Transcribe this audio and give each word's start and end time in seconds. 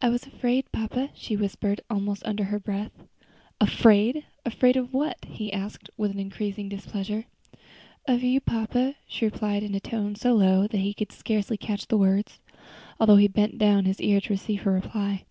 "I 0.00 0.10
was 0.10 0.26
afraid, 0.26 0.70
papa," 0.70 1.10
she 1.12 1.34
whispered, 1.36 1.80
almost 1.90 2.24
under 2.24 2.44
her 2.44 2.60
breath. 2.60 2.92
"Afraid! 3.60 4.24
afraid 4.46 4.76
of 4.76 4.94
what?" 4.94 5.18
he 5.26 5.52
asked, 5.52 5.90
with 5.96 6.14
increasing 6.14 6.68
displeasure. 6.68 7.24
"Of 8.06 8.22
you, 8.22 8.40
papa," 8.40 8.94
she 9.08 9.24
replied, 9.24 9.64
in 9.64 9.74
a 9.74 9.80
tone 9.80 10.14
so 10.14 10.34
low 10.34 10.68
that 10.68 10.78
he 10.78 10.94
could 10.94 11.10
scarcely 11.10 11.56
catch 11.56 11.88
the 11.88 11.98
words, 11.98 12.38
although 13.00 13.16
he 13.16 13.26
bent 13.26 13.58
down 13.58 13.86
his 13.86 14.00
ear 14.00 14.20
to 14.20 14.32
receive 14.34 14.62
her 14.62 14.70
reply. 14.72 15.24